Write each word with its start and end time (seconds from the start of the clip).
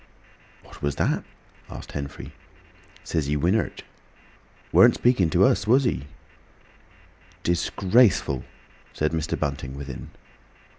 "What 0.63 0.81
was 0.81 0.95
that?" 0.95 1.23
asked 1.69 1.91
Henfrey. 1.91 2.33
"Says 3.03 3.27
he 3.27 3.37
wi' 3.37 3.51
nart," 3.51 3.81
said 3.81 3.85
Hall. 3.85 3.89
"Warn't 4.71 4.95
speaking 4.95 5.29
to 5.29 5.45
us, 5.45 5.67
wuz 5.67 5.83
he?" 5.83 6.07
"Disgraceful!" 7.43 8.43
said 8.93 9.11
Mr. 9.11 9.37
Bunting, 9.39 9.75
within. 9.77 10.09